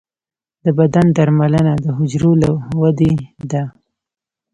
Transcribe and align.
د 0.63 0.65
بدن 0.79 1.05
درملنه 1.17 1.73
د 1.83 1.85
حجرو 1.97 2.31
له 2.41 2.49
ودې 2.79 3.13
ده. 3.51 3.63